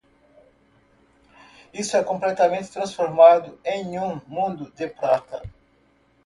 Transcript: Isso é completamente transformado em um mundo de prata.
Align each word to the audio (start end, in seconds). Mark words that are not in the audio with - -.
Isso 1.71 1.95
é 1.95 2.03
completamente 2.03 2.71
transformado 2.71 3.59
em 3.63 3.99
um 3.99 4.19
mundo 4.25 4.71
de 4.71 4.87
prata. 4.87 5.43